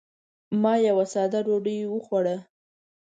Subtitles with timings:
[0.61, 2.37] ما یوه ساده ډوډۍ وخوړه.